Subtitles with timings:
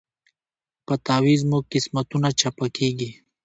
[0.85, 3.09] په تعویذ مو قسمتونه چپه کیږي